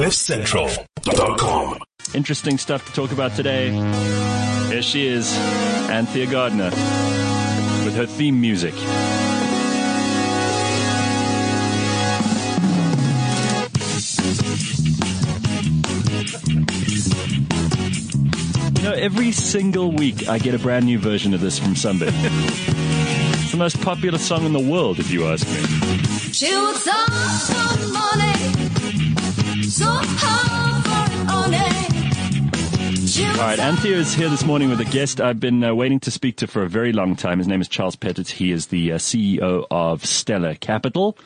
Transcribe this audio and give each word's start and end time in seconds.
CliffCentral.com. 0.00 1.78
Interesting 2.14 2.56
stuff 2.56 2.86
to 2.86 2.92
talk 2.94 3.12
about 3.12 3.32
today. 3.36 3.70
Here 4.70 4.80
she 4.80 5.06
is, 5.06 5.30
Anthea 5.90 6.24
Gardner, 6.24 6.70
with 7.84 7.94
her 7.96 8.06
theme 8.06 8.40
music. 8.40 8.72
You 18.78 18.88
know, 18.88 18.94
every 18.94 19.32
single 19.32 19.92
week 19.92 20.30
I 20.30 20.38
get 20.38 20.54
a 20.54 20.58
brand 20.58 20.86
new 20.86 20.98
version 20.98 21.34
of 21.34 21.42
this 21.42 21.58
from 21.58 21.76
somebody. 21.76 22.12
it's 22.14 23.50
the 23.50 23.58
most 23.58 23.78
popular 23.82 24.16
song 24.16 24.46
in 24.46 24.54
the 24.54 24.60
world, 24.60 24.98
if 24.98 25.10
you 25.10 25.26
ask 25.26 25.46
me. 25.46 25.60
She 26.32 26.56
works 26.56 26.88
hard 26.90 27.78
for 27.78 27.92
money, 27.92 28.69
so 29.70 29.84
hard 29.86 30.82
for 30.84 31.24
money. 31.26 33.06
She 33.06 33.24
All 33.24 33.36
right, 33.36 33.58
Anthea 33.58 33.96
is 33.98 34.12
here 34.12 34.28
this 34.28 34.44
morning 34.44 34.68
with 34.68 34.80
a 34.80 34.84
guest 34.84 35.20
I've 35.20 35.38
been 35.38 35.62
uh, 35.62 35.72
waiting 35.74 36.00
to 36.00 36.10
speak 36.10 36.36
to 36.38 36.48
for 36.48 36.62
a 36.62 36.68
very 36.68 36.92
long 36.92 37.14
time. 37.14 37.38
His 37.38 37.46
name 37.46 37.60
is 37.60 37.68
Charles 37.68 37.94
Pettit. 37.94 38.28
He 38.30 38.50
is 38.50 38.66
the 38.66 38.92
uh, 38.92 38.98
CEO 38.98 39.66
of 39.70 40.04
Stellar 40.04 40.56
Capital. 40.56 41.16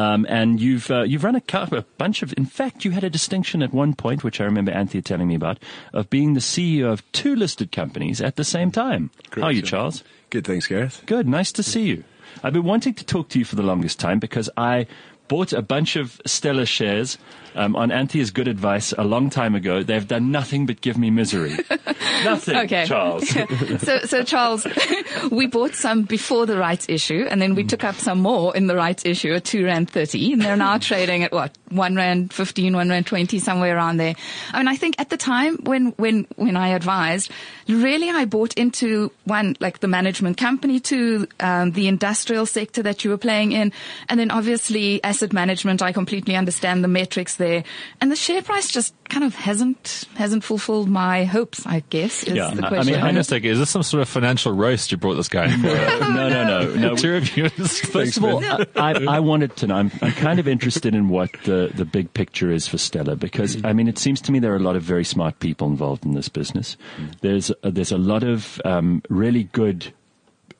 Um, 0.00 0.26
and 0.28 0.60
you've 0.60 0.90
uh, 0.90 1.02
you've 1.02 1.22
run 1.22 1.36
a, 1.36 1.40
cou- 1.40 1.76
a 1.76 1.82
bunch 1.96 2.22
of. 2.22 2.34
In 2.36 2.46
fact, 2.46 2.84
you 2.84 2.90
had 2.90 3.04
a 3.04 3.10
distinction 3.10 3.62
at 3.62 3.72
one 3.72 3.94
point, 3.94 4.24
which 4.24 4.40
I 4.40 4.44
remember 4.44 4.72
Anthea 4.72 5.02
telling 5.02 5.28
me 5.28 5.34
about, 5.34 5.58
of 5.92 6.10
being 6.10 6.34
the 6.34 6.40
CEO 6.40 6.90
of 6.90 7.12
two 7.12 7.36
listed 7.36 7.70
companies 7.70 8.20
at 8.20 8.36
the 8.36 8.44
same 8.44 8.72
time. 8.72 9.10
How 9.32 9.42
are 9.42 9.52
you. 9.52 9.62
Charles? 9.62 10.02
Good, 10.30 10.46
thanks, 10.46 10.66
Gareth. 10.66 11.02
Good, 11.06 11.28
nice 11.28 11.52
to 11.52 11.62
see 11.62 11.82
you. 11.82 12.04
I've 12.42 12.52
been 12.52 12.64
wanting 12.64 12.94
to 12.94 13.04
talk 13.04 13.28
to 13.30 13.38
you 13.38 13.44
for 13.44 13.56
the 13.56 13.62
longest 13.62 14.00
time 14.00 14.18
because 14.18 14.48
I 14.56 14.86
bought 15.30 15.52
a 15.52 15.62
bunch 15.62 15.94
of 15.94 16.20
Stellar 16.26 16.66
shares 16.66 17.16
um, 17.54 17.76
on 17.76 17.90
Anthea's 17.90 18.30
good 18.32 18.48
advice 18.48 18.92
a 18.98 19.04
long 19.04 19.30
time 19.30 19.54
ago. 19.54 19.82
They've 19.82 20.06
done 20.06 20.30
nothing 20.30 20.66
but 20.66 20.80
give 20.80 20.98
me 20.98 21.10
misery. 21.10 21.56
nothing, 22.24 22.56
Okay. 22.56 22.84
Charles. 22.86 23.28
so, 23.78 23.98
so 24.00 24.22
Charles, 24.24 24.66
we 25.30 25.46
bought 25.46 25.74
some 25.74 26.02
before 26.02 26.46
the 26.46 26.56
rights 26.56 26.86
issue, 26.88 27.26
and 27.30 27.40
then 27.40 27.54
we 27.54 27.64
took 27.64 27.84
up 27.84 27.94
some 27.94 28.20
more 28.20 28.54
in 28.56 28.66
the 28.66 28.74
rights 28.74 29.04
issue 29.06 29.32
at 29.34 29.44
two 29.44 29.64
rand 29.64 29.90
thirty, 29.90 30.32
and 30.32 30.42
they're 30.42 30.56
now 30.56 30.78
trading 30.78 31.22
at 31.22 31.32
what 31.32 31.56
one 31.70 31.94
rand 31.96 32.32
fifteen, 32.32 32.74
one 32.74 32.88
rand 32.88 33.06
twenty, 33.06 33.38
somewhere 33.38 33.76
around 33.76 33.96
there. 33.98 34.14
I 34.52 34.58
mean, 34.58 34.68
I 34.68 34.76
think 34.76 34.96
at 34.98 35.10
the 35.10 35.16
time 35.16 35.56
when 35.64 35.86
when 35.96 36.26
when 36.36 36.56
I 36.56 36.68
advised, 36.68 37.30
really 37.68 38.10
I 38.10 38.24
bought 38.24 38.54
into 38.54 39.10
one 39.24 39.56
like 39.60 39.80
the 39.80 39.88
management 39.88 40.36
company, 40.36 40.80
to 40.80 41.26
um, 41.40 41.72
the 41.72 41.88
industrial 41.88 42.46
sector 42.46 42.82
that 42.82 43.04
you 43.04 43.10
were 43.10 43.18
playing 43.18 43.52
in, 43.52 43.72
and 44.08 44.18
then 44.20 44.30
obviously 44.30 45.02
asset 45.20 45.32
management. 45.34 45.82
I 45.82 45.92
completely 45.92 46.34
understand 46.34 46.82
the 46.82 46.88
metrics 46.88 47.36
there, 47.36 47.62
and 48.00 48.10
the 48.10 48.16
share 48.16 48.40
price 48.42 48.70
just 48.70 48.94
kind 49.08 49.22
of 49.24 49.34
hasn't 49.34 50.06
hasn't 50.16 50.44
fulfilled 50.44 50.88
my 50.88 51.24
hopes. 51.24 51.66
I 51.66 51.82
guess 51.90 52.24
is 52.24 52.34
Yeah, 52.34 52.54
the 52.54 52.62
I- 52.62 52.66
I 52.66 52.68
question. 52.68 52.92
mean, 52.94 53.00
Hang 53.00 53.14
on 53.14 53.20
a 53.20 53.24
second. 53.24 53.50
Is 53.50 53.58
this 53.58 53.68
some 53.70 53.82
sort 53.82 54.00
of 54.00 54.08
financial 54.08 54.52
roast 54.52 54.90
you 54.92 54.96
brought 54.96 55.14
this 55.14 55.28
guy 55.28 55.52
in 55.52 55.60
for? 55.60 55.66
no, 56.00 56.28
no, 56.28 56.44
no, 56.44 56.74
no. 56.74 56.96
Two 56.96 57.16
of 57.16 57.36
you. 57.36 57.48
First 57.50 58.16
of 58.16 58.24
all, 58.24 58.42
I, 58.44 58.64
I, 58.76 58.92
I 59.16 59.20
wanted 59.20 59.56
to 59.56 59.66
know. 59.66 59.74
I'm, 59.76 59.90
I'm 60.00 60.12
kind 60.12 60.38
of 60.40 60.48
interested 60.48 60.94
in 60.94 61.08
what 61.10 61.30
the, 61.44 61.70
the 61.74 61.84
big 61.84 62.12
picture 62.14 62.50
is 62.50 62.66
for 62.66 62.78
Stellar 62.78 63.16
because 63.16 63.62
I 63.64 63.72
mean, 63.74 63.88
it 63.88 63.98
seems 63.98 64.20
to 64.22 64.32
me 64.32 64.38
there 64.38 64.52
are 64.52 64.56
a 64.56 64.60
lot 64.60 64.76
of 64.76 64.82
very 64.82 65.04
smart 65.04 65.38
people 65.40 65.66
involved 65.66 66.04
in 66.06 66.14
this 66.14 66.28
business. 66.30 66.76
There's 67.20 67.50
uh, 67.50 67.70
there's 67.70 67.92
a 67.92 67.98
lot 67.98 68.22
of 68.22 68.60
um, 68.64 69.02
really 69.10 69.44
good 69.44 69.92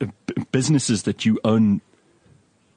uh, 0.01 0.05
businesses 0.51 1.03
that 1.03 1.25
you 1.25 1.39
own 1.43 1.81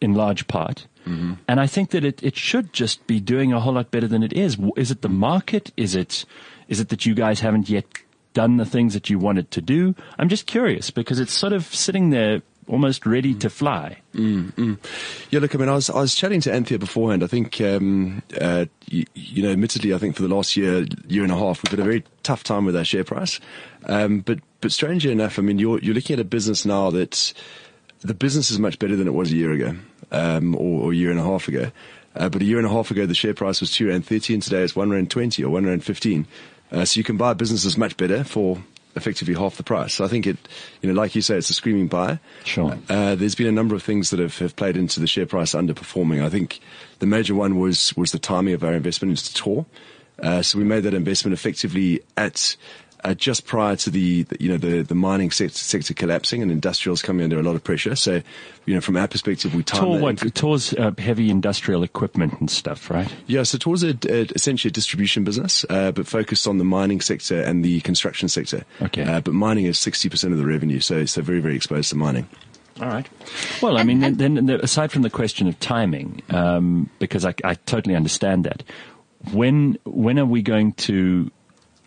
in 0.00 0.14
large 0.14 0.46
part. 0.46 0.86
And 1.06 1.60
I 1.60 1.66
think 1.66 1.90
that 1.90 2.04
it, 2.04 2.22
it 2.22 2.36
should 2.36 2.72
just 2.72 3.06
be 3.06 3.20
doing 3.20 3.52
a 3.52 3.60
whole 3.60 3.74
lot 3.74 3.90
better 3.90 4.08
than 4.08 4.22
it 4.22 4.32
is. 4.32 4.56
Is 4.76 4.90
it 4.90 5.02
the 5.02 5.08
market? 5.08 5.72
Is 5.76 5.94
it 5.94 6.24
is 6.68 6.80
it 6.80 6.88
that 6.88 7.04
you 7.04 7.14
guys 7.14 7.40
haven't 7.40 7.68
yet 7.68 7.84
done 8.32 8.56
the 8.56 8.64
things 8.64 8.94
that 8.94 9.10
you 9.10 9.18
wanted 9.18 9.50
to 9.52 9.60
do? 9.60 9.94
I'm 10.18 10.28
just 10.28 10.46
curious 10.46 10.90
because 10.90 11.20
it's 11.20 11.32
sort 11.32 11.52
of 11.52 11.66
sitting 11.66 12.10
there 12.10 12.42
almost 12.66 13.04
ready 13.04 13.34
to 13.34 13.50
fly. 13.50 13.98
Yeah, 15.30 15.40
look, 15.40 15.54
I 15.54 15.58
mean, 15.58 15.68
I 15.68 15.74
was 15.74 15.90
I 15.90 16.00
was 16.00 16.14
chatting 16.14 16.40
to 16.42 16.52
Anthea 16.52 16.78
beforehand. 16.78 17.22
I 17.22 17.26
think, 17.26 17.60
um, 17.60 18.22
uh, 18.40 18.66
you, 18.86 19.04
you 19.14 19.42
know, 19.42 19.50
admittedly, 19.50 19.92
I 19.92 19.98
think 19.98 20.16
for 20.16 20.22
the 20.22 20.34
last 20.34 20.56
year, 20.56 20.86
year 21.06 21.22
and 21.22 21.32
a 21.32 21.36
half, 21.36 21.62
we've 21.62 21.70
had 21.70 21.80
a 21.80 21.84
very 21.84 22.04
tough 22.22 22.42
time 22.42 22.64
with 22.64 22.76
our 22.76 22.84
share 22.84 23.04
price. 23.04 23.40
Um, 23.86 24.20
but 24.20 24.38
but 24.60 24.72
strangely 24.72 25.12
enough, 25.12 25.38
I 25.38 25.42
mean, 25.42 25.58
you're 25.58 25.78
you're 25.80 25.94
looking 25.94 26.14
at 26.14 26.20
a 26.20 26.24
business 26.24 26.64
now 26.64 26.90
that 26.90 27.32
the 28.00 28.14
business 28.14 28.50
is 28.50 28.58
much 28.58 28.78
better 28.78 28.96
than 28.96 29.06
it 29.06 29.14
was 29.14 29.32
a 29.32 29.36
year 29.36 29.52
ago, 29.52 29.74
um, 30.10 30.54
or, 30.54 30.84
or 30.84 30.92
a 30.92 30.94
year 30.94 31.10
and 31.10 31.20
a 31.20 31.24
half 31.24 31.48
ago. 31.48 31.70
Uh, 32.16 32.28
but 32.28 32.42
a 32.42 32.44
year 32.44 32.58
and 32.58 32.66
a 32.66 32.70
half 32.70 32.90
ago, 32.90 33.06
the 33.06 33.14
share 33.14 33.34
price 33.34 33.60
was 33.60 33.70
two 33.70 33.88
rand 33.88 34.06
thirty, 34.06 34.34
and 34.34 34.42
today 34.42 34.62
it's 34.62 34.76
one 34.76 34.90
rand 34.90 35.10
twenty 35.10 35.42
or 35.42 35.50
one 35.50 35.66
rand 35.66 35.82
fifteen. 35.82 36.26
Uh, 36.70 36.84
so 36.84 36.98
you 36.98 37.04
can 37.04 37.16
buy 37.16 37.34
businesses 37.34 37.76
much 37.76 37.96
better 37.96 38.24
for 38.24 38.58
effectively 38.96 39.34
half 39.34 39.56
the 39.56 39.64
price. 39.64 39.94
So 39.94 40.04
I 40.04 40.08
think 40.08 40.26
it, 40.26 40.36
you 40.80 40.88
know, 40.88 41.00
like 41.00 41.16
you 41.16 41.22
say, 41.22 41.36
it's 41.36 41.50
a 41.50 41.54
screaming 41.54 41.88
buy. 41.88 42.20
Sure. 42.44 42.78
Uh, 42.88 43.16
there's 43.16 43.34
been 43.34 43.48
a 43.48 43.52
number 43.52 43.74
of 43.74 43.82
things 43.82 44.10
that 44.10 44.20
have, 44.20 44.38
have 44.38 44.54
played 44.54 44.76
into 44.76 45.00
the 45.00 45.08
share 45.08 45.26
price 45.26 45.54
underperforming. 45.54 46.22
I 46.22 46.28
think 46.28 46.60
the 47.00 47.06
major 47.06 47.34
one 47.34 47.58
was 47.58 47.92
was 47.96 48.12
the 48.12 48.20
timing 48.20 48.54
of 48.54 48.62
our 48.62 48.74
investment 48.74 49.10
into 49.18 49.34
Tor. 49.34 49.66
Uh, 50.20 50.42
so 50.42 50.58
we 50.58 50.64
made 50.64 50.84
that 50.84 50.94
investment 50.94 51.34
effectively 51.34 52.00
at 52.16 52.56
uh, 53.04 53.14
just 53.14 53.46
prior 53.46 53.76
to 53.76 53.90
the, 53.90 54.22
the 54.24 54.36
you 54.40 54.48
know 54.48 54.56
the 54.56 54.82
the 54.82 54.94
mining 54.94 55.30
sector, 55.30 55.56
sector 55.56 55.94
collapsing 55.94 56.42
and 56.42 56.50
industrials 56.50 57.02
coming 57.02 57.24
under 57.24 57.38
a 57.38 57.42
lot 57.42 57.54
of 57.54 57.62
pressure. 57.62 57.94
So 57.94 58.22
you 58.66 58.74
know 58.74 58.80
from 58.80 58.96
our 58.96 59.06
perspective, 59.06 59.54
we 59.54 59.62
timed 59.62 59.84
Tor 59.84 59.96
that 59.96 60.02
what? 60.02 60.10
into- 60.10 60.30
Tor's 60.30 60.72
uh, 60.74 60.92
heavy 60.98 61.30
industrial 61.30 61.82
equipment 61.82 62.40
and 62.40 62.50
stuff, 62.50 62.90
right? 62.90 63.12
yeah, 63.26 63.42
so 63.42 63.58
Tor's 63.58 63.82
a, 63.82 63.96
a, 64.08 64.22
essentially 64.34 64.70
a 64.70 64.72
distribution 64.72 65.24
business, 65.24 65.64
uh, 65.68 65.92
but 65.92 66.06
focused 66.06 66.48
on 66.48 66.58
the 66.58 66.64
mining 66.64 67.00
sector 67.00 67.40
and 67.42 67.64
the 67.64 67.80
construction 67.82 68.28
sector. 68.28 68.64
Okay. 68.82 69.04
Uh, 69.04 69.20
but 69.20 69.34
mining 69.34 69.66
is 69.66 69.78
60% 69.78 70.32
of 70.32 70.38
the 70.38 70.46
revenue, 70.46 70.80
so 70.80 71.04
so 71.04 71.22
very, 71.22 71.40
very 71.40 71.56
exposed 71.56 71.90
to 71.90 71.96
mining. 71.96 72.28
All 72.80 72.88
right. 72.88 73.08
Well, 73.62 73.78
I 73.78 73.84
mean, 73.84 74.00
then, 74.00 74.34
then 74.34 74.50
aside 74.50 74.90
from 74.90 75.02
the 75.02 75.10
question 75.10 75.46
of 75.46 75.58
timing, 75.60 76.22
um, 76.30 76.90
because 76.98 77.24
I, 77.24 77.32
I 77.44 77.54
totally 77.54 77.94
understand 77.94 78.44
that, 78.44 78.64
when 79.32 79.78
when 79.84 80.18
are 80.18 80.26
we 80.26 80.42
going 80.42 80.72
to 80.72 81.30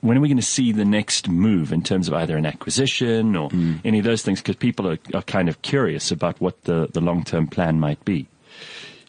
when 0.01 0.17
are 0.17 0.21
we 0.21 0.27
going 0.27 0.37
to 0.37 0.43
see 0.43 0.71
the 0.71 0.85
next 0.85 1.27
move 1.27 1.71
in 1.71 1.81
terms 1.81 2.07
of 2.07 2.13
either 2.13 2.37
an 2.37 2.45
acquisition 2.45 3.35
or 3.35 3.49
any 3.83 3.99
of 3.99 4.05
those 4.05 4.21
things? 4.21 4.41
Because 4.41 4.55
people 4.55 4.87
are, 4.87 4.99
are 5.13 5.23
kind 5.23 5.49
of 5.49 5.61
curious 5.61 6.11
about 6.11 6.39
what 6.39 6.63
the, 6.65 6.87
the 6.93 7.01
long 7.01 7.23
term 7.23 7.47
plan 7.47 7.79
might 7.79 8.03
be. 8.05 8.27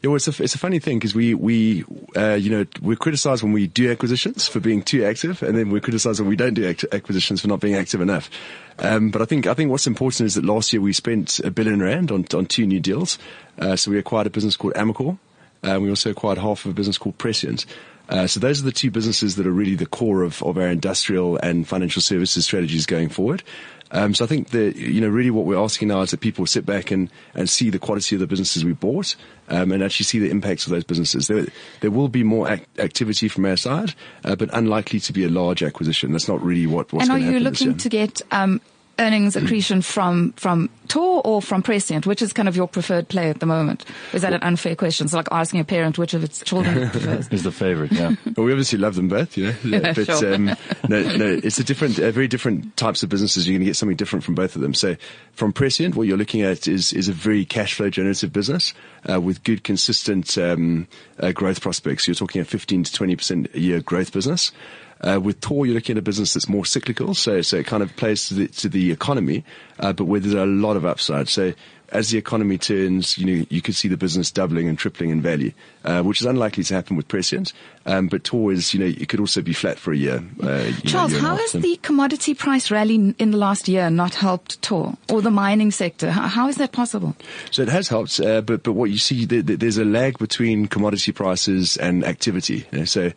Yeah, 0.02 0.10
well, 0.10 0.16
it's 0.16 0.28
a, 0.28 0.42
it's 0.42 0.54
a 0.54 0.58
funny 0.58 0.78
thing 0.78 0.98
because 0.98 1.14
we, 1.14 1.34
we 1.34 1.84
uh, 2.16 2.34
you 2.34 2.50
know, 2.50 2.64
we're 2.80 2.96
criticized 2.96 3.42
when 3.42 3.50
we 3.50 3.66
do 3.66 3.90
acquisitions 3.90 4.46
for 4.46 4.60
being 4.60 4.80
too 4.80 5.04
active, 5.04 5.42
and 5.42 5.58
then 5.58 5.70
we're 5.70 5.80
criticized 5.80 6.20
when 6.20 6.28
we 6.28 6.36
don't 6.36 6.54
do 6.54 6.64
ac- 6.68 6.86
acquisitions 6.92 7.40
for 7.40 7.48
not 7.48 7.58
being 7.58 7.74
active 7.74 8.00
enough. 8.00 8.30
Um, 8.78 9.10
but 9.10 9.22
I 9.22 9.24
think 9.24 9.48
I 9.48 9.54
think 9.54 9.72
what's 9.72 9.88
important 9.88 10.26
is 10.26 10.36
that 10.36 10.44
last 10.44 10.72
year 10.72 10.80
we 10.80 10.92
spent 10.92 11.40
a 11.40 11.50
billion 11.50 11.82
rand 11.82 12.12
on 12.12 12.24
on 12.32 12.46
two 12.46 12.64
new 12.64 12.78
deals. 12.78 13.18
Uh, 13.58 13.74
so 13.74 13.90
we 13.90 13.98
acquired 13.98 14.28
a 14.28 14.30
business 14.30 14.56
called 14.56 14.74
Amecor. 14.74 15.18
Uh, 15.64 15.78
we 15.80 15.90
also 15.90 16.10
acquired 16.10 16.38
half 16.38 16.64
of 16.64 16.70
a 16.70 16.74
business 16.74 16.96
called 16.96 17.18
Prescient. 17.18 17.66
Uh, 18.08 18.26
so 18.26 18.40
those 18.40 18.60
are 18.60 18.64
the 18.64 18.72
two 18.72 18.90
businesses 18.90 19.36
that 19.36 19.46
are 19.46 19.52
really 19.52 19.74
the 19.74 19.86
core 19.86 20.22
of, 20.22 20.42
of 20.42 20.56
our 20.56 20.68
industrial 20.68 21.36
and 21.38 21.68
financial 21.68 22.00
services 22.00 22.44
strategies 22.44 22.86
going 22.86 23.08
forward. 23.08 23.42
Um, 23.90 24.14
so 24.14 24.24
I 24.24 24.28
think 24.28 24.50
that 24.50 24.76
you 24.76 25.00
know 25.00 25.08
really 25.08 25.30
what 25.30 25.46
we're 25.46 25.58
asking 25.58 25.88
now 25.88 26.02
is 26.02 26.10
that 26.10 26.20
people 26.20 26.44
sit 26.46 26.66
back 26.66 26.90
and, 26.90 27.10
and 27.34 27.48
see 27.48 27.70
the 27.70 27.78
quality 27.78 28.16
of 28.16 28.20
the 28.20 28.26
businesses 28.26 28.64
we 28.64 28.72
bought 28.72 29.16
um, 29.48 29.72
and 29.72 29.82
actually 29.82 30.04
see 30.04 30.18
the 30.18 30.30
impacts 30.30 30.66
of 30.66 30.72
those 30.72 30.84
businesses. 30.84 31.28
There, 31.28 31.46
there 31.80 31.90
will 31.90 32.08
be 32.08 32.22
more 32.22 32.50
ac- 32.50 32.66
activity 32.78 33.28
from 33.28 33.46
our 33.46 33.56
side, 33.56 33.94
uh, 34.24 34.36
but 34.36 34.50
unlikely 34.52 35.00
to 35.00 35.12
be 35.12 35.24
a 35.24 35.30
large 35.30 35.62
acquisition. 35.62 36.12
That's 36.12 36.28
not 36.28 36.42
really 36.42 36.66
what, 36.66 36.92
what's 36.92 37.08
and 37.08 37.12
are 37.12 37.18
going 37.18 37.32
to 37.32 37.38
you 37.38 37.44
happen 37.44 37.52
this 37.52 37.60
looking 37.62 37.76
to 37.78 37.88
get 37.88 38.22
um, 38.30 38.60
earnings 38.98 39.36
accretion 39.36 39.82
from 39.82 40.32
from 40.32 40.70
Tor 40.88 41.22
or 41.24 41.42
from 41.42 41.62
Prescient? 41.62 42.06
Which 42.06 42.22
is 42.22 42.32
kind 42.32 42.48
of 42.48 42.56
your 42.56 42.68
preferred 42.68 43.08
play 43.08 43.30
at 43.30 43.40
the 43.40 43.46
moment? 43.46 43.84
Is 44.12 44.22
that 44.22 44.32
an 44.32 44.42
unfair 44.42 44.74
question? 44.76 45.04
It's 45.04 45.14
like 45.14 45.28
asking 45.30 45.60
a 45.60 45.64
parent 45.64 45.98
which 45.98 46.14
of 46.14 46.24
its 46.24 46.40
children 46.40 46.78
it 46.78 46.90
prefers. 46.90 47.28
Is 47.32 47.42
the 47.42 47.52
favorite, 47.52 47.92
yeah. 47.92 48.14
Well, 48.36 48.46
we 48.46 48.52
obviously 48.52 48.78
love 48.78 48.94
them 48.94 49.08
both, 49.08 49.36
you 49.36 49.46
know. 49.46 49.54
Yeah, 49.64 49.92
but 49.92 50.06
sure. 50.06 50.34
um, 50.34 50.46
no, 50.88 51.16
no, 51.16 51.40
it's 51.42 51.58
a 51.58 51.64
different, 51.64 51.98
uh, 51.98 52.10
very 52.10 52.28
different 52.28 52.76
types 52.76 53.02
of 53.02 53.08
businesses. 53.08 53.46
You're 53.46 53.54
going 53.54 53.60
to 53.60 53.66
get 53.66 53.76
something 53.76 53.96
different 53.96 54.24
from 54.24 54.34
both 54.34 54.56
of 54.56 54.62
them. 54.62 54.74
So, 54.74 54.96
from 55.32 55.52
Prescient, 55.52 55.94
what 55.94 56.06
you're 56.06 56.16
looking 56.16 56.42
at 56.42 56.66
is 56.66 56.92
is 56.92 57.08
a 57.08 57.12
very 57.12 57.44
cash 57.44 57.74
flow 57.74 57.90
generative 57.90 58.32
business 58.32 58.74
uh, 59.08 59.20
with 59.20 59.42
good, 59.44 59.64
consistent 59.64 60.36
um, 60.38 60.88
uh, 61.20 61.32
growth 61.32 61.60
prospects. 61.60 62.08
You're 62.08 62.14
talking 62.14 62.40
a 62.40 62.44
15 62.44 62.84
to 62.84 62.92
20 62.92 63.16
percent 63.16 63.48
a 63.54 63.60
year 63.60 63.80
growth 63.80 64.12
business. 64.12 64.52
Uh, 65.00 65.20
with 65.20 65.40
Tor, 65.40 65.64
you're 65.66 65.74
looking 65.74 65.94
at 65.96 65.98
a 65.98 66.02
business 66.02 66.34
that's 66.34 66.48
more 66.48 66.64
cyclical, 66.66 67.14
so 67.14 67.40
so 67.42 67.56
it 67.56 67.66
kind 67.66 67.82
of 67.82 67.94
plays 67.96 68.28
to 68.28 68.34
the, 68.34 68.48
to 68.48 68.68
the 68.68 68.90
economy, 68.90 69.44
uh, 69.78 69.92
but 69.92 70.04
where 70.06 70.18
there's 70.20 70.34
a 70.34 70.44
lot 70.46 70.76
of 70.76 70.84
upside. 70.84 71.28
So 71.28 71.52
as 71.90 72.10
the 72.10 72.18
economy 72.18 72.58
turns, 72.58 73.16
you 73.16 73.24
know, 73.24 73.46
you 73.48 73.62
could 73.62 73.74
see 73.74 73.88
the 73.88 73.96
business 73.96 74.30
doubling 74.30 74.68
and 74.68 74.76
tripling 74.76 75.08
in 75.08 75.22
value, 75.22 75.52
uh, 75.84 76.02
which 76.02 76.20
is 76.20 76.26
unlikely 76.26 76.62
to 76.64 76.74
happen 76.74 76.96
with 76.96 77.08
Prescient. 77.08 77.52
Um, 77.86 78.08
but 78.08 78.24
Tor 78.24 78.52
is, 78.52 78.74
you 78.74 78.80
know, 78.80 78.86
it 78.86 79.08
could 79.08 79.20
also 79.20 79.40
be 79.40 79.54
flat 79.54 79.78
for 79.78 79.92
a 79.92 79.96
year. 79.96 80.16
Uh, 80.42 80.48
you 80.48 80.70
know, 80.72 80.76
Charles, 80.84 81.12
year 81.12 81.20
how 81.22 81.36
has 81.36 81.52
the 81.52 81.76
commodity 81.80 82.34
price 82.34 82.70
rally 82.70 83.14
in 83.18 83.30
the 83.30 83.38
last 83.38 83.68
year 83.68 83.88
not 83.88 84.16
helped 84.16 84.60
Tor 84.60 84.98
or 85.08 85.22
the 85.22 85.30
mining 85.30 85.70
sector? 85.70 86.10
How, 86.10 86.26
how 86.28 86.48
is 86.48 86.56
that 86.56 86.72
possible? 86.72 87.16
So 87.52 87.62
it 87.62 87.68
has 87.70 87.88
helped, 87.88 88.20
uh, 88.20 88.42
but 88.42 88.64
but 88.64 88.72
what 88.72 88.90
you 88.90 88.98
see, 88.98 89.24
there, 89.24 89.40
there- 89.42 89.56
there's 89.56 89.78
a 89.78 89.84
lag 89.84 90.18
between 90.18 90.66
commodity 90.66 91.12
prices 91.12 91.76
and 91.78 92.04
activity. 92.04 92.66
you 92.72 92.80
know. 92.80 92.84
So 92.84 93.12